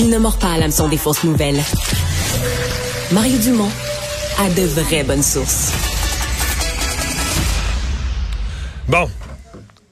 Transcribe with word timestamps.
Il 0.00 0.10
ne 0.10 0.18
mord 0.18 0.38
pas 0.38 0.52
à 0.52 0.58
l'hameçon 0.58 0.88
des 0.88 0.96
fausses 0.96 1.24
nouvelles. 1.24 1.60
Mario 3.10 3.36
Dumont 3.38 3.68
a 4.38 4.48
de 4.48 4.62
vraies 4.62 5.02
bonnes 5.02 5.24
sources. 5.24 5.72
Bon. 8.86 9.10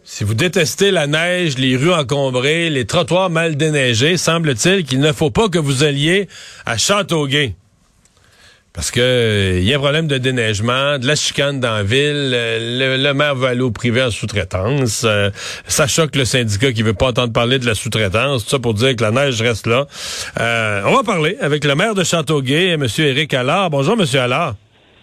Si 0.05 0.23
vous 0.23 0.35
détestez 0.35 0.93
la 0.93 1.09
neige, 1.09 1.59
les 1.59 1.77
rues 1.77 1.93
encombrées, 1.93 2.71
les 2.71 2.87
trottoirs 2.87 3.31
mal 3.31 3.57
déneigés, 3.57 4.17
semble-t-il 4.17 4.85
qu'il 4.85 5.01
ne 5.01 5.13
faut 5.13 5.33
pas 5.33 5.49
que 5.49 5.59
vous 5.59 5.83
alliez 5.83 6.29
à 6.67 6.77
Châteauguay. 6.77 7.57
Parce 8.77 8.91
que 8.91 9.57
il 9.57 9.65
y 9.65 9.73
a 9.73 9.77
un 9.77 9.81
problème 9.81 10.07
de 10.07 10.19
déneigement, 10.19 10.99
de 10.99 11.07
la 11.07 11.17
chicane 11.17 11.61
dans 11.61 11.77
la 11.77 11.83
ville, 11.83 12.31
euh, 12.35 12.99
le, 12.99 13.15
maire 13.15 13.35
veut 13.35 13.49
aller 13.49 13.63
au 13.63 13.71
privé 13.71 14.03
en 14.03 14.11
sous-traitance. 14.11 15.05
Euh, 15.07 15.31
ça 15.67 15.87
choque 15.87 16.15
le 16.15 16.27
syndicat 16.27 16.73
qui 16.73 16.83
veut 16.83 16.93
pas 16.93 17.07
entendre 17.07 17.33
parler 17.33 17.59
de 17.59 17.65
la 17.65 17.75
sous-traitance. 17.75 18.45
Tout 18.45 18.51
ça 18.51 18.59
pour 18.59 18.75
dire 18.75 18.95
que 18.95 19.03
la 19.03 19.13
neige 19.13 19.41
reste 19.41 19.67
là. 19.67 19.87
Euh, 20.39 20.83
on 20.85 20.95
va 20.95 21.03
parler 21.05 21.39
avec 21.41 21.65
le 21.65 21.75
maire 21.75 21.95
de 21.95 22.05
Châteauguay, 22.05 22.73
M. 22.73 22.87
Éric 22.99 23.33
Allard. 23.33 23.71
Bonjour, 23.71 23.97
M. 23.99 24.05
Allard. 24.21 24.57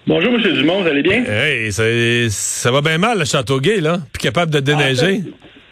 Bonjour, 0.06 0.32
M. 0.36 0.54
Dumont, 0.54 0.84
vous 0.84 0.88
allez 0.88 1.02
bien? 1.02 1.26
Hey, 1.26 1.72
ça, 1.72 1.84
ça 2.30 2.70
va 2.70 2.82
bien 2.82 3.00
mal, 3.00 3.18
le 3.18 3.26
Châteauguay, 3.26 3.82
là. 3.82 3.98
Puis 4.14 4.22
capable 4.22 4.52
de 4.52 4.60
déneiger. 4.60 5.24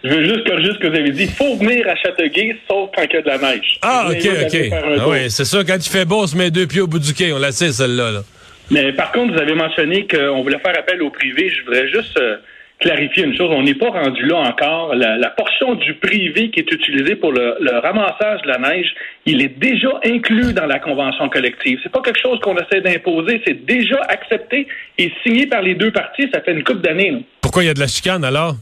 Je 0.03 0.09
veux 0.09 0.23
juste 0.23 0.47
corriger 0.47 0.71
ce 0.73 0.79
que 0.79 0.87
vous 0.87 0.95
avez 0.95 1.11
dit. 1.11 1.23
Il 1.23 1.29
faut 1.29 1.55
venir 1.57 1.87
à 1.87 1.95
Châteauguay, 1.95 2.55
sauf 2.67 2.89
quand 2.95 3.03
il 3.03 3.13
y 3.13 3.17
a 3.17 3.21
de 3.21 3.27
la 3.27 3.37
neige. 3.37 3.77
Ah, 3.83 4.07
OK, 4.09 4.17
OK. 4.17 4.57
Ah, 4.71 5.07
oui, 5.09 5.29
c'est 5.29 5.45
ça. 5.45 5.63
Quand 5.63 5.77
il 5.77 5.89
fait 5.89 6.05
beau, 6.05 6.23
on 6.23 6.27
se 6.27 6.35
met 6.35 6.49
deux 6.49 6.65
pieds 6.65 6.81
au 6.81 6.87
bout 6.87 6.99
du 6.99 7.13
quai. 7.13 7.31
On 7.33 7.39
la 7.39 7.51
sait, 7.51 7.71
celle-là. 7.71 8.23
Mais 8.71 8.93
par 8.93 9.11
contre, 9.11 9.33
vous 9.33 9.39
avez 9.39 9.53
mentionné 9.53 10.07
qu'on 10.07 10.41
voulait 10.41 10.59
faire 10.59 10.77
appel 10.77 11.01
au 11.03 11.11
privé. 11.11 11.49
Je 11.49 11.63
voudrais 11.65 11.87
juste 11.89 12.17
euh, 12.17 12.37
clarifier 12.79 13.25
une 13.25 13.37
chose. 13.37 13.49
On 13.51 13.61
n'est 13.61 13.75
pas 13.75 13.89
rendu 13.89 14.25
là 14.25 14.37
encore. 14.37 14.95
La, 14.95 15.29
portion 15.29 15.75
du 15.75 15.93
privé 15.95 16.49
qui 16.49 16.61
est 16.61 16.71
utilisée 16.71 17.15
pour 17.15 17.31
le, 17.31 17.79
ramassage 17.83 18.41
de 18.41 18.47
la 18.47 18.57
neige, 18.57 18.87
il 19.25 19.41
est 19.41 19.59
déjà 19.59 19.89
inclus 20.03 20.53
dans 20.53 20.65
la 20.65 20.79
convention 20.79 21.29
collective. 21.29 21.79
C'est 21.83 21.91
pas 21.91 22.01
quelque 22.01 22.19
chose 22.19 22.39
qu'on 22.39 22.57
essaie 22.57 22.81
d'imposer. 22.81 23.41
C'est 23.45 23.65
déjà 23.65 23.99
accepté 24.07 24.67
et 24.97 25.11
signé 25.21 25.45
par 25.45 25.61
les 25.61 25.75
deux 25.75 25.91
parties. 25.91 26.27
Ça 26.33 26.41
fait 26.41 26.53
une 26.53 26.63
couple 26.63 26.81
d'années. 26.81 27.23
Pourquoi 27.41 27.63
il 27.63 27.67
y 27.67 27.69
a 27.69 27.73
de 27.75 27.79
la 27.79 27.87
chicane 27.87 28.23
alors? 28.23 28.55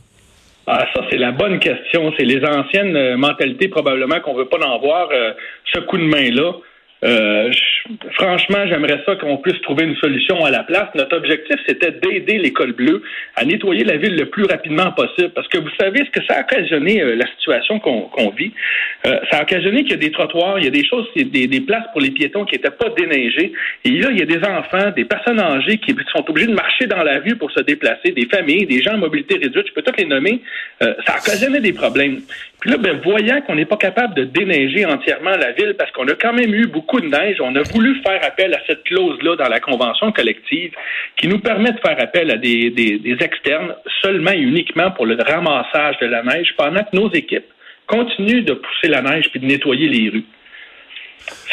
Ah, 0.71 0.85
ça, 0.93 1.01
c'est 1.09 1.17
la 1.17 1.31
bonne 1.31 1.57
question. 1.57 2.13
C'est 2.15 2.25
les 2.25 2.45
anciennes 2.45 2.95
euh, 2.95 3.17
mentalités, 3.17 3.69
probablement, 3.69 4.19
qu'on 4.19 4.35
veut 4.35 4.45
pas 4.45 4.63
en 4.63 4.77
voir 4.77 5.09
euh, 5.11 5.33
ce 5.73 5.79
coup 5.79 5.97
de 5.97 6.03
main-là. 6.03 6.53
Euh, 7.03 7.51
franchement, 8.13 8.66
j'aimerais 8.67 9.02
ça 9.05 9.16
qu'on 9.16 9.38
puisse 9.38 9.61
trouver 9.61 9.85
une 9.85 9.95
solution 9.97 10.44
à 10.45 10.52
la 10.52 10.63
place. 10.63 10.88
Notre 10.95 11.17
objectif, 11.17 11.55
c'était 11.67 11.91
d'aider 11.91 12.38
l'école 12.38 12.73
bleue 12.73 13.02
à 13.36 13.45
nettoyer 13.45 13.83
la 13.83 13.97
ville 13.97 14.16
le 14.16 14.25
plus 14.25 14.45
rapidement 14.45 14.91
possible. 14.91 15.30
Parce 15.30 15.47
que 15.47 15.58
vous 15.58 15.69
savez 15.80 15.99
ce 16.05 16.09
que 16.11 16.25
ça 16.25 16.38
a 16.38 16.41
occasionné, 16.41 17.02
euh, 17.02 17.16
la 17.16 17.27
situation 17.38 17.80
qu'on 17.80 18.30
vit. 18.31 18.52
Euh, 19.05 19.19
ça 19.31 19.39
a 19.39 19.44
occasionné 19.44 19.83
qu'il 19.83 19.91
y 19.91 19.95
a 19.95 19.97
des 19.97 20.11
trottoirs, 20.11 20.59
il 20.59 20.66
y 20.66 20.67
a 20.67 20.71
des 20.71 20.86
choses, 20.86 21.08
des, 21.16 21.47
des 21.47 21.61
places 21.61 21.86
pour 21.91 22.02
les 22.02 22.11
piétons 22.11 22.45
qui 22.45 22.55
n'étaient 22.55 22.69
pas 22.69 22.89
déneigées. 22.89 23.53
Et 23.86 23.91
là, 23.91 24.09
il 24.11 24.19
y 24.19 24.21
a 24.21 24.25
des 24.25 24.43
enfants, 24.45 24.91
des 24.95 25.05
personnes 25.05 25.39
âgées 25.39 25.77
qui 25.77 25.95
sont 26.14 26.30
obligés 26.30 26.47
de 26.47 26.55
marcher 26.55 26.88
dans 26.88 27.03
la 27.03 27.19
rue 27.19 27.36
pour 27.36 27.52
se 27.52 27.61
déplacer, 27.61 28.11
des 28.11 28.25
familles, 28.25 28.66
des 28.66 28.81
gens 28.81 28.93
en 28.93 28.97
mobilité 28.97 29.36
réduite, 29.36 29.67
je 29.67 29.73
peux 29.73 29.81
toutes 29.81 29.97
les 29.97 30.05
nommer. 30.05 30.41
ça 30.80 31.14
a 31.14 31.19
occasionné 31.19 31.59
des 31.59 31.73
problèmes. 31.73 32.19
Puis 32.59 32.71
là, 32.71 32.77
ben, 32.77 32.99
voyant 33.03 33.41
qu'on 33.41 33.55
n'est 33.55 33.66
pas 33.66 33.77
capable 33.77 34.16
de 34.16 34.25
déneiger 34.25 34.86
entièrement 34.86 35.36
la 35.38 35.53
ville 35.53 35.75
parce 35.77 35.91
qu'on 35.91 36.08
a 36.08 36.16
quand 36.16 36.33
même 36.33 36.53
eu 36.53 36.67
beaucoup 36.67 36.99
de 36.99 37.08
neige, 37.08 37.38
on 37.39 37.55
a 37.55 37.64
voulu 37.71 38.01
faire 38.01 38.23
appel 38.23 38.53
à 38.53 38.59
cette 38.67 38.83
clause-là 38.83 39.35
dans 39.35 39.47
la 39.47 39.59
convention 39.59 40.11
collective 40.11 40.71
qui 41.17 41.27
nous 41.27 41.39
permet 41.39 41.71
de 41.71 41.79
faire 41.79 41.97
appel 41.99 42.31
à 42.31 42.37
des, 42.37 42.69
des, 42.69 43.17
externes 43.19 43.75
seulement 44.01 44.31
et 44.31 44.39
uniquement 44.39 44.91
pour 44.91 45.05
le 45.05 45.17
ramassage 45.21 45.97
de 46.01 46.07
la 46.07 46.23
neige 46.23 46.53
pendant 46.57 46.83
que 46.83 46.95
nos 46.95 47.11
équipes 47.13 47.47
continuent 47.87 48.45
de 48.45 48.53
pousser 48.53 48.87
la 48.87 49.01
neige 49.01 49.29
puis 49.31 49.39
de 49.39 49.45
nettoyer 49.45 49.87
les 49.87 50.09
rues. 50.09 50.25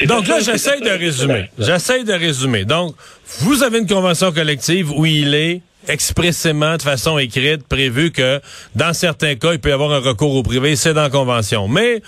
Donc 0.07 0.27
là, 0.29 0.41
j'essaie 0.41 0.81
de 0.81 0.91
résumer. 0.91 1.51
J'essaie 1.59 2.05
de 2.05 2.13
résumer. 2.13 2.65
Donc, 2.65 2.95
vous 3.41 3.63
avez 3.63 3.79
une 3.79 3.87
convention 3.87 4.33
collective 4.33 4.91
où 4.93 5.05
il 5.07 5.35
est 5.35 5.61
expressément 5.89 6.77
de 6.77 6.83
façon 6.83 7.19
écrite 7.19 7.67
prévu 7.67 8.11
que 8.11 8.41
dans 8.75 8.93
certains 8.93 9.35
cas, 9.35 9.53
il 9.53 9.59
peut 9.59 9.71
y 9.71 9.73
avoir 9.73 9.93
un 9.93 10.01
recours 10.01 10.35
au 10.35 10.43
privé, 10.43 10.77
c'est 10.77 10.95
dans 10.95 11.03
la 11.03 11.11
convention. 11.11 11.69
Mais 11.69 12.03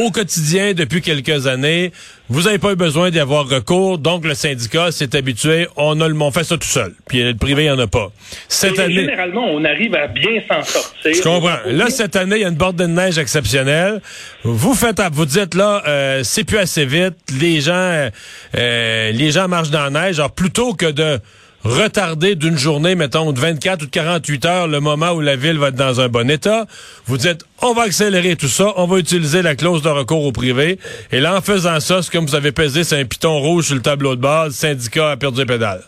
au 0.00 0.10
quotidien, 0.10 0.72
depuis 0.72 1.02
quelques 1.02 1.46
années, 1.46 1.92
vous 2.28 2.42
n'avez 2.42 2.58
pas 2.58 2.72
eu 2.72 2.76
besoin 2.76 3.10
d'y 3.10 3.20
avoir 3.20 3.46
recours, 3.46 3.98
donc 3.98 4.24
le 4.24 4.34
syndicat 4.34 4.90
s'est 4.90 5.14
habitué, 5.14 5.68
on 5.76 6.00
a 6.00 6.08
le 6.08 6.14
on 6.22 6.30
fait 6.30 6.44
ça 6.44 6.56
tout 6.56 6.68
seul. 6.68 6.94
Puis 7.08 7.22
le 7.22 7.34
privé, 7.34 7.64
il 7.64 7.66
n'y 7.66 7.70
en 7.72 7.78
a 7.78 7.86
pas. 7.86 8.10
Cette 8.48 8.78
année, 8.78 8.94
généralement, 8.94 9.44
on 9.50 9.64
arrive 9.64 9.94
à 9.94 10.06
bien 10.06 10.40
s'en 10.48 10.62
sortir. 10.62 11.14
Je 11.14 11.20
comprends. 11.20 11.58
Là, 11.66 11.90
cette 11.90 12.16
année, 12.16 12.36
il 12.36 12.42
y 12.42 12.44
a 12.44 12.48
une 12.48 12.54
borde 12.54 12.76
de 12.76 12.86
neige 12.86 13.18
exceptionnelle. 13.18 14.00
Vous 14.44 14.74
faites, 14.74 15.02
vous 15.12 15.26
dites 15.26 15.54
là, 15.54 15.82
euh, 15.86 16.22
c'est 16.22 16.44
plus 16.44 16.58
assez 16.58 16.86
vite. 16.86 17.14
Les 17.40 17.60
gens, 17.60 18.08
euh, 18.56 19.12
les 19.12 19.30
gens 19.30 19.48
marchent 19.48 19.70
dans 19.70 19.90
la 19.90 20.06
neige. 20.06 20.18
Alors 20.18 20.32
plutôt 20.32 20.74
que 20.74 20.86
de 20.86 21.18
retarder 21.64 22.34
d'une 22.34 22.56
journée, 22.56 22.94
mettons, 22.94 23.32
de 23.32 23.38
24 23.38 23.82
ou 23.82 23.86
de 23.86 23.90
48 23.90 24.44
heures, 24.44 24.68
le 24.68 24.80
moment 24.80 25.12
où 25.12 25.20
la 25.20 25.36
ville 25.36 25.58
va 25.58 25.68
être 25.68 25.74
dans 25.74 26.00
un 26.00 26.08
bon 26.08 26.28
état. 26.30 26.66
Vous 27.06 27.16
dites, 27.16 27.44
on 27.62 27.72
va 27.72 27.82
accélérer 27.82 28.36
tout 28.36 28.48
ça, 28.48 28.72
on 28.76 28.86
va 28.86 28.98
utiliser 28.98 29.42
la 29.42 29.54
clause 29.54 29.82
de 29.82 29.88
recours 29.88 30.24
au 30.24 30.32
privé. 30.32 30.78
Et 31.12 31.20
là, 31.20 31.36
en 31.36 31.40
faisant 31.40 31.78
ça, 31.80 32.02
c'est 32.02 32.10
comme 32.12 32.26
vous 32.26 32.34
avez 32.34 32.52
pesé, 32.52 32.84
c'est 32.84 32.98
un 33.00 33.04
piton 33.04 33.38
rouge 33.38 33.66
sur 33.66 33.76
le 33.76 33.82
tableau 33.82 34.16
de 34.16 34.20
base, 34.20 34.48
le 34.48 34.52
syndicat 34.52 35.12
a 35.12 35.16
perdu 35.16 35.40
les 35.40 35.46
pédales. 35.46 35.82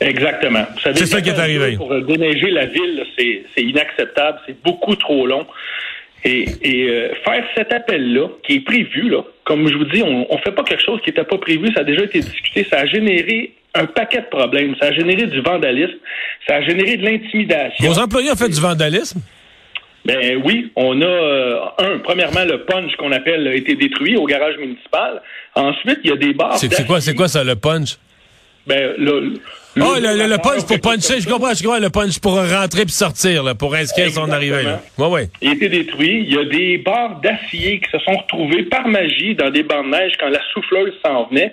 Exactement. 0.00 0.66
C'est 0.82 1.06
ça 1.06 1.20
qui 1.20 1.28
est 1.28 1.38
arrivé. 1.38 1.76
Pour 1.76 1.94
déneiger 2.02 2.50
la 2.50 2.66
ville, 2.66 3.04
c'est 3.16 3.62
inacceptable, 3.62 4.40
c'est 4.46 4.60
beaucoup 4.62 4.96
trop 4.96 5.26
long. 5.26 5.46
Et, 6.24 6.46
euh, 6.64 7.08
faire 7.24 7.44
cet 7.56 7.72
appel-là, 7.72 8.28
qui 8.44 8.54
est 8.54 8.60
prévu, 8.60 9.08
là, 9.08 9.22
comme 9.44 9.68
je 9.68 9.74
vous 9.74 9.84
dis, 9.86 10.02
on 10.02 10.20
ne 10.20 10.40
fait 10.44 10.52
pas 10.52 10.62
quelque 10.62 10.84
chose 10.84 11.00
qui 11.02 11.10
n'était 11.10 11.24
pas 11.24 11.38
prévu, 11.38 11.72
ça 11.74 11.80
a 11.80 11.84
déjà 11.84 12.04
été 12.04 12.20
discuté, 12.20 12.64
ça 12.70 12.78
a 12.78 12.86
généré 12.86 13.52
un 13.74 13.86
paquet 13.86 14.20
de 14.20 14.26
problèmes. 14.26 14.74
Ça 14.80 14.88
a 14.88 14.92
généré 14.92 15.26
du 15.26 15.40
vandalisme, 15.40 15.98
ça 16.46 16.56
a 16.56 16.62
généré 16.62 16.96
de 16.96 17.04
l'intimidation. 17.04 17.88
Vos 17.88 17.98
employés 17.98 18.30
ont 18.30 18.36
fait 18.36 18.48
du 18.48 18.60
vandalisme? 18.60 19.20
Ben 20.04 20.40
oui, 20.44 20.72
on 20.74 21.00
a 21.00 21.04
euh, 21.04 21.60
un, 21.78 21.98
premièrement, 21.98 22.44
le 22.44 22.64
punch 22.64 22.94
qu'on 22.96 23.12
appelle 23.12 23.46
a 23.46 23.54
été 23.54 23.76
détruit 23.76 24.16
au 24.16 24.26
garage 24.26 24.56
municipal. 24.58 25.22
Ensuite, 25.54 26.00
il 26.02 26.10
y 26.10 26.12
a 26.12 26.16
des 26.16 26.34
bars. 26.34 26.58
C'est 26.58 26.86
quoi, 26.86 27.00
c'est 27.00 27.14
quoi 27.14 27.28
ça, 27.28 27.44
le 27.44 27.54
punch? 27.54 27.98
Ben, 28.66 28.94
le, 28.96 29.34
oh, 29.80 29.94
le, 29.98 30.36
punch 30.38 30.64
pour 30.66 30.80
puncher, 30.80 31.20
je 31.20 31.28
comprends, 31.28 31.52
je 31.52 31.62
comprends, 31.62 31.80
le 31.80 31.90
punch 31.90 32.20
pour 32.20 32.34
rentrer 32.34 32.84
puis 32.84 32.92
sortir, 32.92 33.42
là, 33.42 33.54
pour 33.56 33.74
inscrire 33.74 34.10
son 34.10 34.30
arrivée. 34.30 34.62
Là. 34.62 34.80
Ouais, 34.98 35.06
ouais. 35.08 35.30
Il 35.40 35.50
a 35.50 35.52
été 35.52 35.68
détruit. 35.68 36.24
Il 36.28 36.32
y 36.32 36.38
a 36.38 36.44
des 36.44 36.78
barres 36.78 37.20
d'acier 37.20 37.80
qui 37.80 37.90
se 37.90 37.98
sont 38.04 38.16
retrouvées 38.16 38.64
par 38.64 38.86
magie 38.86 39.34
dans 39.34 39.50
des 39.50 39.64
bancs 39.64 39.84
de 39.84 39.90
neige 39.90 40.12
quand 40.18 40.28
la 40.28 40.40
souffleuse 40.52 40.94
s'en 41.04 41.26
venait. 41.28 41.52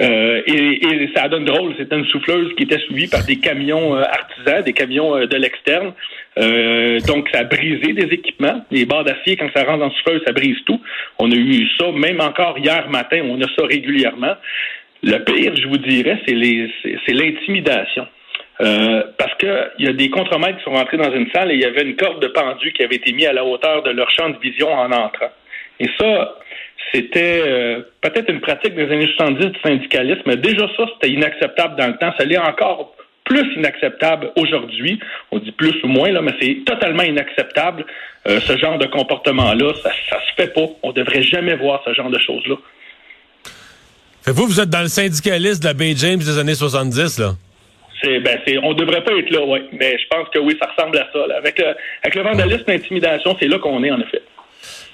Euh, 0.00 0.42
et, 0.46 1.10
ça 1.14 1.28
donne 1.28 1.44
drôle, 1.44 1.74
c'était 1.78 1.96
une 1.96 2.06
souffleuse 2.06 2.54
qui 2.56 2.62
était 2.64 2.78
suivie 2.78 3.08
par 3.08 3.24
des 3.24 3.36
camions 3.36 3.94
euh, 3.94 4.02
artisans, 4.02 4.62
des 4.62 4.72
camions 4.72 5.16
euh, 5.16 5.26
de 5.26 5.36
l'externe. 5.36 5.92
donc, 7.06 7.28
ça 7.32 7.40
a 7.40 7.44
brisé 7.44 7.92
des 7.92 8.12
équipements. 8.14 8.64
Les 8.70 8.86
barres 8.86 9.04
d'acier, 9.04 9.36
quand 9.36 9.48
ça 9.54 9.64
rentre 9.64 9.80
dans 9.80 9.88
la 9.88 9.92
souffleuse, 9.92 10.22
ça 10.26 10.32
brise 10.32 10.56
tout. 10.64 10.80
On 11.18 11.30
a 11.30 11.34
eu 11.34 11.68
ça, 11.78 11.92
même 11.92 12.20
encore 12.20 12.58
hier 12.58 12.88
matin, 12.88 13.20
on 13.24 13.40
a 13.42 13.46
ça 13.56 13.66
régulièrement. 13.66 14.34
Le 15.02 15.18
pire, 15.18 15.54
je 15.56 15.66
vous 15.66 15.78
dirais, 15.78 16.20
c'est 16.26 17.12
l'intimidation. 17.12 18.06
parce 18.58 19.34
qu'il 19.38 19.70
y 19.80 19.88
a 19.88 19.92
des 19.92 20.08
contremaîtres 20.10 20.58
qui 20.58 20.64
sont 20.64 20.70
rentrés 20.70 20.96
dans 20.96 21.12
une 21.12 21.28
salle 21.32 21.50
et 21.50 21.54
il 21.54 21.60
y 21.60 21.64
avait 21.64 21.82
une 21.82 21.96
corde 21.96 22.22
de 22.22 22.28
pendu 22.28 22.72
qui 22.72 22.82
avait 22.82 22.96
été 22.96 23.12
mise 23.12 23.26
à 23.26 23.32
la 23.32 23.44
hauteur 23.44 23.82
de 23.82 23.90
leur 23.90 24.10
champ 24.10 24.30
de 24.30 24.38
vision 24.38 24.72
en 24.72 24.90
entrant. 24.90 25.32
Et 25.80 25.88
ça, 25.98 26.36
c'était 26.92 27.42
euh, 27.46 27.80
peut-être 28.00 28.30
une 28.30 28.40
pratique 28.40 28.74
des 28.74 28.90
années 28.90 29.08
70 29.16 29.46
du 29.46 29.60
syndicalisme, 29.60 30.22
mais 30.26 30.36
déjà 30.36 30.66
ça, 30.76 30.84
c'était 30.94 31.12
inacceptable 31.12 31.76
dans 31.76 31.86
le 31.86 31.96
temps. 31.96 32.12
Ça 32.18 32.24
l'est 32.24 32.38
encore 32.38 32.94
plus 33.24 33.54
inacceptable 33.56 34.32
aujourd'hui. 34.36 34.98
On 35.30 35.38
dit 35.38 35.52
plus 35.52 35.74
ou 35.84 35.88
moins, 35.88 36.10
là, 36.10 36.22
mais 36.22 36.34
c'est 36.40 36.64
totalement 36.66 37.02
inacceptable, 37.02 37.84
euh, 38.28 38.40
ce 38.40 38.56
genre 38.56 38.78
de 38.78 38.86
comportement-là. 38.86 39.72
Ça, 39.82 39.90
ça 40.10 40.18
se 40.20 40.34
fait 40.36 40.52
pas. 40.52 40.66
On 40.82 40.92
devrait 40.92 41.22
jamais 41.22 41.54
voir 41.54 41.82
ce 41.84 41.94
genre 41.94 42.10
de 42.10 42.18
choses-là. 42.18 42.56
vous, 44.26 44.46
vous 44.46 44.60
êtes 44.60 44.70
dans 44.70 44.82
le 44.82 44.88
syndicalisme 44.88 45.60
de 45.62 45.66
la 45.68 45.74
Bay 45.74 45.94
James 45.96 46.18
des 46.18 46.38
années 46.38 46.54
70, 46.54 47.18
là? 47.18 47.32
C'est, 48.02 48.18
ben, 48.18 48.38
c'est, 48.44 48.58
on 48.58 48.74
devrait 48.74 49.04
pas 49.04 49.12
être 49.12 49.30
là, 49.30 49.44
oui. 49.46 49.60
Mais 49.72 49.96
je 49.96 50.08
pense 50.08 50.28
que 50.30 50.38
oui, 50.40 50.56
ça 50.60 50.68
ressemble 50.68 50.98
à 50.98 51.08
ça. 51.12 51.36
Avec, 51.36 51.56
le, 51.58 51.66
avec 52.02 52.14
le 52.16 52.22
vandalisme 52.22 52.64
l'intimidation, 52.66 53.36
c'est 53.38 53.46
là 53.46 53.58
qu'on 53.58 53.82
est, 53.84 53.92
en 53.92 54.00
effet. 54.00 54.21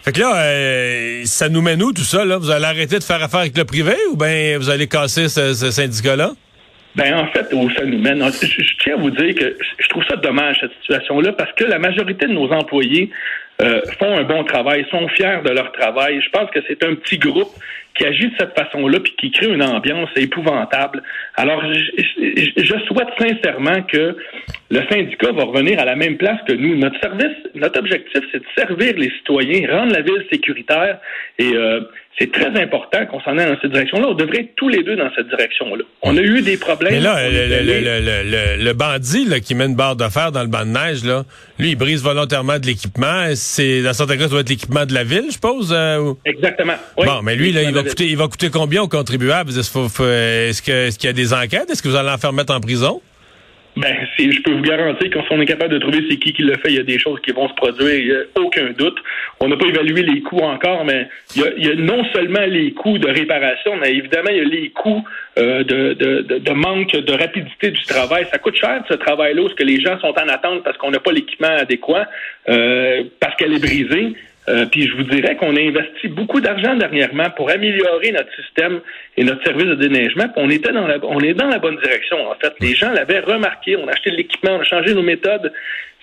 Fait 0.02 0.12
que 0.12 0.20
là, 0.20 0.36
euh, 0.36 1.22
ça 1.24 1.48
nous 1.48 1.60
mène 1.60 1.82
où 1.82 1.92
tout 1.92 2.02
ça? 2.02 2.24
Là? 2.24 2.38
Vous 2.38 2.50
allez 2.50 2.64
arrêter 2.64 2.98
de 2.98 3.04
faire 3.04 3.22
affaire 3.22 3.40
avec 3.40 3.56
le 3.56 3.64
privé 3.64 3.94
ou 4.10 4.16
bien 4.16 4.56
vous 4.58 4.70
allez 4.70 4.86
casser 4.86 5.28
ce, 5.28 5.52
syndicat-là? 5.54 6.32
Ben 6.96 7.14
en 7.14 7.26
fait, 7.28 7.52
où 7.52 7.70
ça 7.70 7.84
nous 7.84 7.98
mène, 7.98 8.24
je, 8.24 8.62
tiens 8.82 8.94
à 8.94 8.96
vous 8.96 9.10
dire 9.10 9.34
que 9.34 9.56
je 9.78 9.88
trouve 9.88 10.04
ça 10.08 10.16
dommage 10.16 10.56
cette 10.60 10.72
situation-là 10.80 11.32
parce 11.32 11.52
que 11.52 11.64
la 11.64 11.78
majorité 11.78 12.26
de 12.26 12.32
nos 12.32 12.50
employés 12.50 13.10
euh, 13.60 13.82
font 13.98 14.16
un 14.16 14.24
bon 14.24 14.44
travail, 14.44 14.86
sont 14.90 15.06
fiers 15.08 15.40
de 15.44 15.50
leur 15.50 15.70
travail. 15.72 16.20
Je 16.22 16.30
pense 16.30 16.50
que 16.50 16.60
c'est 16.66 16.82
un 16.84 16.94
petit 16.94 17.18
groupe 17.18 17.50
qui 17.98 18.06
agit 18.06 18.28
de 18.28 18.34
cette 18.38 18.58
façon-là 18.58 19.00
puis 19.00 19.14
qui 19.18 19.30
crée 19.30 19.48
une 19.48 19.62
ambiance 19.62 20.08
épouvantable. 20.16 21.02
Alors, 21.34 21.62
je, 21.64 22.74
souhaite 22.86 23.08
sincèrement 23.18 23.82
que 23.82 24.16
le 24.70 24.80
syndicat 24.90 25.32
va 25.32 25.44
revenir 25.44 25.78
à 25.80 25.84
la 25.84 25.96
même 25.96 26.16
place 26.16 26.38
que 26.46 26.52
nous. 26.52 26.76
Notre 26.76 27.00
service, 27.00 27.36
notre 27.54 27.80
objectif, 27.80 28.20
c'est 28.32 28.38
de 28.38 28.46
servir 28.56 28.94
les 28.96 29.10
citoyens, 29.10 29.68
rendre 29.70 29.92
la 29.92 30.02
ville 30.02 30.24
sécuritaire 30.30 30.98
et 31.38 31.54
euh, 31.54 31.80
c'est 32.18 32.32
très 32.32 32.60
important 32.60 33.06
qu'on 33.06 33.20
s'en 33.20 33.38
aille 33.38 33.48
dans 33.48 33.60
cette 33.60 33.70
direction-là. 33.70 34.08
On 34.08 34.14
devrait 34.14 34.40
être 34.40 34.56
tous 34.56 34.68
les 34.68 34.82
deux 34.82 34.96
dans 34.96 35.08
cette 35.14 35.28
direction-là. 35.28 35.84
On 36.02 36.16
a 36.16 36.20
eu 36.20 36.42
des 36.42 36.56
problèmes. 36.56 36.94
Mais 36.94 37.00
là, 37.00 37.16
le, 37.28 38.72
bandit 38.72 39.24
là, 39.24 39.38
qui 39.40 39.54
met 39.54 39.66
une 39.66 39.76
barre 39.76 39.94
de 39.94 40.08
fer 40.08 40.32
dans 40.32 40.42
le 40.42 40.48
banc 40.48 40.64
de 40.64 40.70
neige, 40.70 41.04
là, 41.04 41.24
lui, 41.58 41.70
il 41.70 41.76
brise 41.76 42.02
volontairement 42.02 42.58
de 42.58 42.66
l'équipement. 42.66 43.26
C'est 43.34 43.82
dans 43.82 43.92
certains 43.92 44.16
cas, 44.16 44.24
ça 44.24 44.30
doit 44.30 44.40
être 44.40 44.48
l'équipement 44.48 44.84
de 44.84 44.94
la 44.94 45.04
ville, 45.04 45.26
je 45.26 45.32
suppose. 45.32 45.72
Euh, 45.72 46.12
Exactement. 46.24 46.74
Bon, 46.96 47.22
mais 47.22 47.36
lui, 47.36 47.52
là, 47.52 47.62
il 47.62 47.72
va 47.72 47.82
coûter, 47.88 48.06
il 48.06 48.16
va 48.16 48.28
coûter 48.28 48.50
combien 48.50 48.82
aux 48.82 48.88
contribuables? 48.88 49.50
Est-ce 49.50 50.62
qu'il 50.62 51.04
y 51.04 51.08
a 51.08 51.12
des 51.12 51.32
enquêtes? 51.32 51.70
Est-ce 51.70 51.82
que 51.82 51.88
vous 51.88 51.96
allez 51.96 52.10
en 52.10 52.18
faire 52.18 52.32
mettre 52.32 52.54
en 52.54 52.60
prison? 52.60 53.00
Ben, 53.78 53.94
je 54.18 54.42
peux 54.42 54.54
vous 54.54 54.62
garantir 54.62 55.08
qu'on 55.10 55.22
on 55.30 55.40
est 55.40 55.46
capable 55.46 55.74
de 55.74 55.78
trouver 55.78 56.04
c'est 56.10 56.16
qui 56.16 56.32
qui 56.32 56.42
le 56.42 56.54
fait, 56.54 56.70
il 56.70 56.74
y 56.74 56.80
a 56.80 56.82
des 56.82 56.98
choses 56.98 57.20
qui 57.20 57.30
vont 57.30 57.48
se 57.48 57.54
produire, 57.54 57.94
il 57.94 58.06
n'y 58.06 58.12
a 58.12 58.22
aucun 58.34 58.70
doute. 58.76 58.96
On 59.38 59.46
n'a 59.46 59.56
pas 59.56 59.66
évalué 59.66 60.02
les 60.02 60.20
coûts 60.20 60.40
encore, 60.40 60.84
mais 60.84 61.08
il 61.36 61.64
y, 61.64 61.70
a, 61.70 61.74
non 61.76 62.02
seulement 62.12 62.44
les 62.46 62.72
coûts 62.72 62.98
de 62.98 63.08
réparation, 63.08 63.76
mais 63.76 63.92
évidemment, 63.94 64.30
il 64.30 64.36
y 64.36 64.40
a 64.40 64.44
les 64.44 64.70
coûts 64.70 65.04
euh, 65.38 65.62
de, 65.62 66.52
manque 66.52 66.90
de 66.90 67.12
rapidité 67.12 67.70
du 67.70 67.82
travail. 67.84 68.26
Ça 68.32 68.38
coûte 68.38 68.56
cher, 68.56 68.82
ce 68.88 68.94
travail-là, 68.94 69.42
parce 69.42 69.54
que 69.54 69.64
les 69.64 69.80
gens 69.80 70.00
sont 70.00 70.08
en 70.18 70.28
attente 70.28 70.64
parce 70.64 70.76
qu'on 70.76 70.90
n'a 70.90 70.98
pas 70.98 71.12
l'équipement 71.12 71.56
adéquat, 71.56 72.08
euh, 72.48 73.04
parce 73.20 73.36
qu'elle 73.36 73.54
est 73.54 73.62
brisée. 73.62 74.16
Euh, 74.48 74.66
puis 74.66 74.88
je 74.88 74.96
vous 74.96 75.02
dirais 75.04 75.36
qu'on 75.36 75.54
a 75.56 75.60
investi 75.60 76.08
beaucoup 76.08 76.40
d'argent 76.40 76.74
dernièrement 76.74 77.30
pour 77.36 77.50
améliorer 77.50 78.12
notre 78.12 78.34
système 78.34 78.80
et 79.16 79.24
notre 79.24 79.44
service 79.44 79.66
de 79.66 79.74
déneigement. 79.74 80.26
on 80.36 80.48
était 80.48 80.72
dans 80.72 80.86
la, 80.86 80.96
on 81.02 81.20
est 81.20 81.34
dans 81.34 81.48
la 81.48 81.58
bonne 81.58 81.76
direction. 81.76 82.16
En 82.30 82.34
fait, 82.34 82.54
les 82.60 82.74
gens 82.74 82.90
l'avaient 82.92 83.20
remarqué. 83.20 83.76
On 83.76 83.86
a 83.88 83.92
acheté 83.92 84.10
de 84.10 84.16
l'équipement, 84.16 84.52
on 84.52 84.60
a 84.60 84.64
changé 84.64 84.94
nos 84.94 85.02
méthodes. 85.02 85.52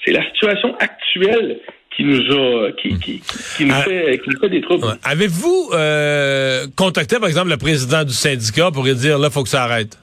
C'est 0.06 0.12
la 0.12 0.24
situation 0.26 0.76
actuelle 0.78 1.58
qui 1.96 2.04
nous 2.04 2.22
a 2.32 2.72
qui, 2.74 3.00
qui, 3.00 3.22
qui, 3.58 3.66
nous, 3.66 3.74
ah. 3.74 3.82
fait, 3.82 4.20
qui 4.24 4.30
nous 4.30 4.40
fait 4.40 4.50
des 4.50 4.62
troubles. 4.62 4.86
Avez-vous 5.04 5.70
euh, 5.74 6.68
contacté 6.76 7.18
par 7.20 7.30
exemple 7.30 7.50
le 7.50 7.58
président 7.58 8.04
du 8.04 8.14
syndicat 8.14 8.70
pour 8.72 8.84
lui 8.84 8.94
dire 8.94 9.18
là 9.18 9.30
faut 9.30 9.44
que 9.44 9.50
ça 9.50 9.64
arrête? 9.64 9.98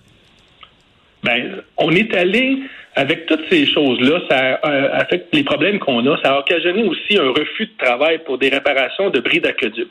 Ben, 1.23 1.63
on 1.79 1.93
est 1.93 2.15
allé 2.15 2.59
avec 2.95 3.27
toutes 3.27 3.45
ces 3.51 3.67
choses-là, 3.67 4.21
ça 4.29 4.61
euh, 4.67 4.89
affecte 4.93 5.35
les 5.35 5.45
problèmes 5.45 5.79
qu'on 5.79 6.05
a. 6.07 6.21
Ça 6.23 6.35
a 6.35 6.41
occasionné 6.41 6.83
aussi 6.83 7.17
un 7.17 7.31
refus 7.31 7.67
de 7.67 7.85
travail 7.85 8.19
pour 8.25 8.37
des 8.37 8.51
réparations 8.51 9.09
de 9.09 9.19
bris 9.21 9.41
d'aqueduc. 9.41 9.89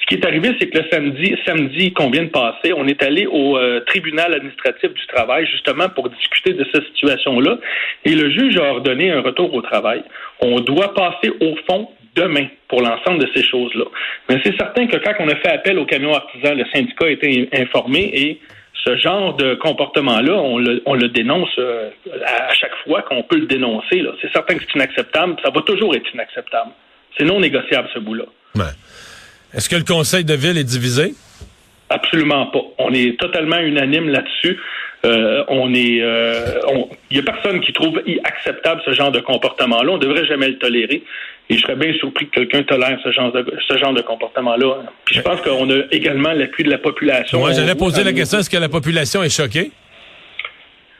Ce 0.00 0.06
qui 0.06 0.14
est 0.16 0.26
arrivé, 0.26 0.50
c'est 0.60 0.68
que 0.68 0.78
le 0.78 0.84
samedi, 0.90 1.34
samedi 1.46 1.92
qu'on 1.92 2.10
vient 2.10 2.24
de 2.24 2.28
passer, 2.28 2.74
on 2.76 2.86
est 2.86 3.02
allé 3.02 3.26
au 3.26 3.56
euh, 3.56 3.80
tribunal 3.86 4.34
administratif 4.34 4.92
du 4.92 5.06
travail 5.06 5.46
justement 5.46 5.88
pour 5.88 6.10
discuter 6.10 6.52
de 6.52 6.66
cette 6.72 6.84
situation-là. 6.88 7.58
Et 8.04 8.14
le 8.14 8.30
juge 8.30 8.58
a 8.58 8.64
ordonné 8.72 9.10
un 9.10 9.22
retour 9.22 9.54
au 9.54 9.62
travail. 9.62 10.02
On 10.40 10.60
doit 10.60 10.92
passer 10.94 11.32
au 11.40 11.56
fond 11.66 11.88
demain 12.14 12.46
pour 12.68 12.82
l'ensemble 12.82 13.20
de 13.20 13.28
ces 13.34 13.42
choses-là. 13.42 13.84
Mais 14.28 14.36
c'est 14.44 14.54
certain 14.58 14.86
que 14.86 14.98
quand 14.98 15.14
on 15.20 15.28
a 15.28 15.36
fait 15.36 15.48
appel 15.48 15.78
au 15.78 15.86
camion 15.86 16.14
artisan, 16.14 16.54
le 16.54 16.64
syndicat 16.74 17.06
a 17.06 17.10
été 17.10 17.48
informé 17.54 18.10
et 18.12 18.40
ce 18.84 18.96
genre 18.96 19.36
de 19.36 19.54
comportement-là, 19.54 20.32
on 20.34 20.58
le, 20.58 21.08
dénonce 21.08 21.50
euh, 21.58 21.90
à, 22.26 22.54
chaque 22.54 22.74
fois 22.84 23.02
qu'on 23.02 23.22
peut 23.22 23.38
le 23.38 23.46
dénoncer. 23.46 24.02
C'est 24.20 24.32
certain 24.32 24.54
que 24.54 24.62
c'est 24.64 24.74
inacceptable. 24.74 25.36
Ça 25.44 25.50
va 25.50 25.60
toujours 25.62 25.94
être 25.94 26.12
inacceptable. 26.12 26.70
C'est 27.16 27.24
non 27.24 27.40
négociable, 27.40 27.88
ce 27.94 27.98
bout-là. 28.00 28.24
Est-ce 29.54 29.68
que 29.68 29.76
le 29.76 29.84
conseil 29.84 30.24
de 30.24 30.34
ville 30.34 30.58
est 30.58 30.64
divisé? 30.64 31.14
Absolument 31.90 32.46
pas. 32.46 32.62
On 32.78 32.92
est 32.92 33.18
totalement 33.20 33.58
unanime 33.58 34.08
là-dessus. 34.08 34.58
Euh, 35.04 35.44
on 35.48 35.74
est, 35.74 36.00
euh, 36.00 36.60
il 37.10 37.16
y 37.16 37.20
a 37.20 37.22
personne 37.22 37.60
qui 37.60 37.72
trouve 37.72 38.00
acceptable 38.24 38.80
ce 38.84 38.92
genre 38.92 39.10
de 39.10 39.20
comportement-là. 39.20 39.92
On 39.92 39.98
devrait 39.98 40.26
jamais 40.26 40.48
le 40.48 40.58
tolérer. 40.58 41.02
Et 41.50 41.56
je 41.56 41.60
serais 41.60 41.76
bien 41.76 41.92
surpris 41.94 42.28
que 42.28 42.40
quelqu'un 42.40 42.62
tolère 42.62 42.98
ce 43.02 43.10
genre 43.10 43.32
de 43.32 43.44
ce 43.68 43.76
genre 43.76 43.92
de 43.92 44.02
comportement-là. 44.02 44.84
Puis 45.04 45.16
je 45.16 45.20
pense 45.20 45.40
qu'on 45.42 45.68
a 45.70 45.82
également 45.90 46.32
l'appui 46.32 46.64
de 46.64 46.70
la 46.70 46.78
population. 46.78 47.40
Moi, 47.40 47.52
j'allais 47.52 47.74
poser 47.74 48.04
la 48.04 48.12
question 48.12 48.38
est-ce 48.38 48.48
que 48.48 48.56
la 48.56 48.68
population 48.68 49.22
est 49.22 49.34
choquée? 49.34 49.70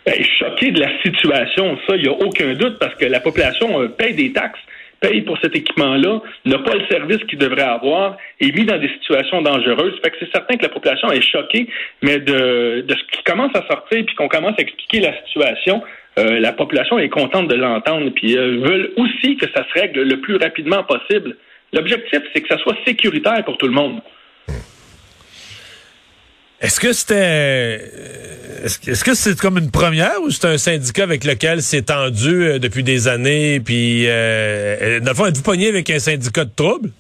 Ben, 0.04 0.14
choquée 0.38 0.72
de 0.72 0.80
la 0.80 1.00
situation, 1.02 1.78
ça, 1.86 1.96
il 1.96 2.02
n'y 2.02 2.08
a 2.08 2.12
aucun 2.12 2.54
doute, 2.54 2.78
parce 2.80 2.94
que 2.96 3.04
la 3.04 3.20
population 3.20 3.88
paye 3.96 4.14
des 4.14 4.32
taxes 4.32 4.58
paye 5.02 5.20
pour 5.22 5.36
cet 5.42 5.54
équipement-là, 5.54 6.20
n'a 6.46 6.58
pas 6.60 6.74
le 6.74 6.86
service 6.90 7.18
qu'il 7.28 7.38
devrait 7.38 7.62
avoir, 7.62 8.16
est 8.40 8.56
mis 8.56 8.64
dans 8.64 8.78
des 8.78 8.88
situations 9.00 9.42
dangereuses. 9.42 9.94
Fait 10.02 10.10
que 10.10 10.16
c'est 10.20 10.30
certain 10.30 10.56
que 10.56 10.62
la 10.62 10.68
population 10.68 11.10
est 11.10 11.20
choquée, 11.20 11.68
mais 12.02 12.20
de, 12.20 12.84
de 12.86 12.94
ce 12.94 13.16
qui 13.16 13.22
commence 13.24 13.50
à 13.54 13.66
sortir 13.66 14.04
puis 14.06 14.14
qu'on 14.14 14.28
commence 14.28 14.54
à 14.58 14.62
expliquer 14.62 15.00
la 15.00 15.12
situation, 15.26 15.82
euh, 16.18 16.40
la 16.40 16.52
population 16.52 16.98
est 16.98 17.08
contente 17.08 17.48
de 17.48 17.54
l'entendre, 17.54 18.10
puis 18.10 18.36
euh, 18.36 18.58
veulent 18.60 18.92
aussi 18.96 19.36
que 19.36 19.46
ça 19.54 19.64
se 19.68 19.80
règle 19.80 20.02
le 20.02 20.20
plus 20.20 20.36
rapidement 20.36 20.84
possible. 20.84 21.36
L'objectif, 21.72 22.20
c'est 22.32 22.42
que 22.42 22.48
ça 22.48 22.58
soit 22.58 22.76
sécuritaire 22.84 23.44
pour 23.44 23.56
tout 23.56 23.66
le 23.66 23.72
monde. 23.72 24.00
Est-ce 26.62 26.78
que 26.78 26.92
c'était 26.92 27.14
euh, 27.16 27.78
est-ce 28.64 29.02
que 29.02 29.14
c'est 29.14 29.36
comme 29.40 29.58
une 29.58 29.72
première 29.72 30.22
ou 30.22 30.30
c'est 30.30 30.46
un 30.46 30.58
syndicat 30.58 31.02
avec 31.02 31.24
lequel 31.24 31.60
c'est 31.60 31.82
tendu 31.82 32.44
euh, 32.44 32.58
depuis 32.60 32.84
des 32.84 33.08
années 33.08 33.58
puis 33.58 34.04
euh, 34.06 35.00
dans 35.00 35.26
êtes-vous 35.26 35.42
pogné 35.42 35.68
avec 35.68 35.90
un 35.90 35.98
syndicat 35.98 36.44
de 36.44 36.52
trouble? 36.54 36.90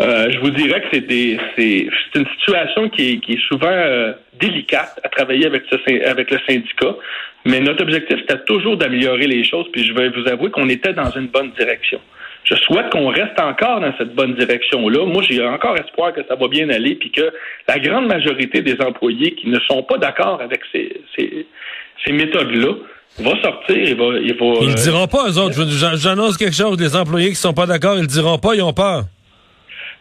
Euh, 0.00 0.30
je 0.30 0.38
vous 0.40 0.50
dirais 0.50 0.80
que 0.80 0.86
c'est 0.92 1.38
c'est 1.56 2.18
une 2.18 2.26
situation 2.38 2.88
qui 2.88 3.12
est, 3.12 3.16
qui 3.18 3.32
est 3.34 3.46
souvent 3.48 4.14
délicate 4.40 4.98
à 5.04 5.08
travailler 5.08 5.46
avec 5.46 5.64
ce 5.70 6.08
avec 6.08 6.30
le 6.30 6.38
syndicat, 6.48 6.94
mais 7.44 7.60
notre 7.60 7.82
objectif 7.82 8.16
c'était 8.20 8.42
toujours 8.44 8.76
d'améliorer 8.76 9.26
les 9.26 9.44
choses 9.44 9.66
puis 9.72 9.84
je 9.84 9.92
vais 9.92 10.08
vous 10.08 10.26
avouer 10.26 10.50
qu'on 10.50 10.68
était 10.68 10.94
dans 10.94 11.10
une 11.10 11.26
bonne 11.26 11.50
direction 11.58 12.00
je 12.44 12.54
souhaite 12.56 12.90
qu'on 12.90 13.08
reste 13.08 13.38
encore 13.38 13.80
dans 13.80 13.92
cette 13.98 14.14
bonne 14.14 14.34
direction-là. 14.34 15.06
Moi, 15.06 15.22
j'ai 15.28 15.44
encore 15.44 15.76
espoir 15.76 16.12
que 16.12 16.20
ça 16.26 16.34
va 16.34 16.48
bien 16.48 16.68
aller, 16.70 16.94
puis 16.94 17.10
que 17.10 17.32
la 17.68 17.78
grande 17.78 18.06
majorité 18.06 18.62
des 18.62 18.76
employés 18.80 19.34
qui 19.34 19.48
ne 19.48 19.58
sont 19.60 19.82
pas 19.82 19.98
d'accord 19.98 20.40
avec 20.42 20.60
ces, 20.72 21.00
ces, 21.16 22.12
méthodes-là 22.12 22.74
va 23.18 23.42
sortir 23.42 23.76
et 23.76 23.94
va... 23.94 24.04
Ils 24.18 24.34
ne 24.34 24.68
le 24.68 24.82
diront 24.82 25.06
pas, 25.06 25.28
eux 25.28 25.38
autres. 25.38 25.96
J'annonce 25.96 26.36
quelque 26.36 26.56
chose. 26.56 26.80
Les 26.80 26.96
employés 26.96 27.26
qui 27.26 27.32
ne 27.32 27.36
sont 27.36 27.52
pas 27.52 27.66
d'accord, 27.66 27.96
ils 27.96 28.02
le 28.02 28.06
diront 28.06 28.38
pas, 28.38 28.54
ils 28.54 28.62
ont 28.62 28.72
peur. 28.72 29.04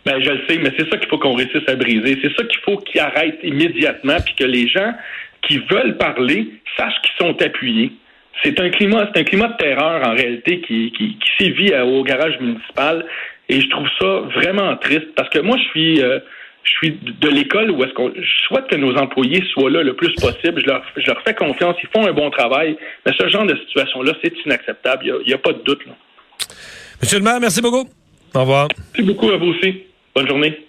Ben, 0.06 0.22
je 0.22 0.30
le 0.30 0.42
sais, 0.48 0.58
mais 0.58 0.72
c'est 0.78 0.90
ça 0.90 0.98
qu'il 0.98 1.10
faut 1.10 1.18
qu'on 1.18 1.36
réussisse 1.36 1.68
à 1.68 1.76
briser. 1.76 2.18
C'est 2.22 2.34
ça 2.36 2.44
qu'il 2.44 2.60
faut 2.62 2.78
qu'ils 2.78 3.02
arrêtent 3.02 3.40
immédiatement, 3.44 4.18
puis 4.26 4.34
que 4.36 4.46
les 4.46 4.68
gens 4.68 4.94
qui 5.42 5.60
veulent 5.70 5.98
parler 5.98 6.52
sachent 6.78 7.02
qu'ils 7.02 7.26
sont 7.26 7.42
appuyés 7.42 7.92
c'est 8.44 8.60
un 8.60 8.70
climat, 8.70 9.10
c'est 9.14 9.22
un 9.22 9.24
climat 9.24 9.48
de 9.50 9.58
terreur 9.58 10.08
en 10.08 10.14
réalité 10.14 10.62
qui, 10.62 10.92
qui, 10.92 11.18
sévit 11.38 11.74
au 11.76 12.04
garage 12.04 12.40
municipal. 12.40 13.06
Et 13.50 13.62
je 13.62 13.70
trouve 13.70 13.88
ça 14.00 14.20
vraiment 14.36 14.76
triste 14.78 15.14
parce 15.16 15.30
que 15.30 15.40
moi, 15.40 15.58
je 15.58 15.64
suis, 15.70 16.02
euh, 16.02 16.20
je 16.64 16.72
suis 16.72 16.92
de 16.92 17.30
l'école 17.30 17.72
où 17.72 17.84
est-ce 17.84 17.94
qu'on, 17.94 18.12
je 18.16 18.48
souhaite 18.48 18.68
que 18.68 18.76
nos 18.76 18.96
employés 18.96 19.44
soient 19.54 19.72
là 19.72 19.84
le 19.84 19.94
plus 19.96 20.14
possible. 20.16 20.62
Je 20.62 20.68
leur, 20.68 20.84
je 20.96 21.08
leur 21.08 21.22
fais 21.24 21.34
confiance, 21.34 21.76
ils 21.82 21.90
font 21.90 22.08
un 22.08 22.14
bon 22.14 22.30
travail. 22.30 22.78
Mais 23.06 23.12
ce 23.18 23.28
genre 23.28 23.46
de 23.46 23.58
situation-là, 23.58 24.14
c'est 24.24 24.34
inacceptable. 24.46 25.06
Il 25.06 25.28
n'y 25.28 25.34
a, 25.34 25.36
a, 25.36 25.40
pas 25.40 25.54
de 25.54 25.64
doute. 25.64 25.86
Là. 25.86 25.94
Monsieur 27.02 27.18
le 27.18 27.24
maire, 27.24 27.40
merci 27.40 27.62
beaucoup. 27.62 27.90
Au 28.36 28.42
revoir. 28.42 28.68
Merci 28.78 29.02
beaucoup 29.02 29.32
à 29.32 29.38
vous 29.38 29.48
aussi. 29.48 29.84
Bonne 30.16 30.28
journée. 30.28 30.69